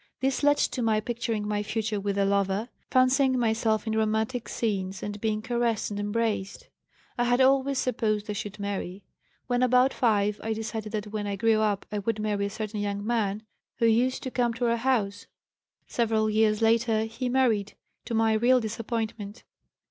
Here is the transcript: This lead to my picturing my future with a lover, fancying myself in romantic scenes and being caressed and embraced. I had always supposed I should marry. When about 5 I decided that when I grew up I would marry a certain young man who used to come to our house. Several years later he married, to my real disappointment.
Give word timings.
This 0.19 0.41
lead 0.41 0.57
to 0.57 0.81
my 0.81 0.99
picturing 0.99 1.47
my 1.47 1.61
future 1.61 1.99
with 1.99 2.17
a 2.17 2.25
lover, 2.25 2.69
fancying 2.89 3.37
myself 3.37 3.85
in 3.85 3.95
romantic 3.95 4.49
scenes 4.49 5.03
and 5.03 5.21
being 5.21 5.43
caressed 5.43 5.91
and 5.91 5.99
embraced. 5.99 6.69
I 7.19 7.25
had 7.25 7.39
always 7.39 7.77
supposed 7.77 8.27
I 8.27 8.33
should 8.33 8.57
marry. 8.57 9.03
When 9.45 9.61
about 9.61 9.93
5 9.93 10.41
I 10.43 10.53
decided 10.53 10.91
that 10.93 11.11
when 11.11 11.27
I 11.27 11.35
grew 11.35 11.61
up 11.61 11.85
I 11.91 11.99
would 11.99 12.19
marry 12.19 12.47
a 12.47 12.49
certain 12.49 12.79
young 12.79 13.05
man 13.05 13.43
who 13.77 13.85
used 13.85 14.23
to 14.23 14.31
come 14.31 14.55
to 14.55 14.65
our 14.71 14.77
house. 14.77 15.27
Several 15.85 16.31
years 16.31 16.63
later 16.63 17.03
he 17.03 17.29
married, 17.29 17.75
to 18.05 18.15
my 18.15 18.33
real 18.33 18.59
disappointment. 18.59 19.43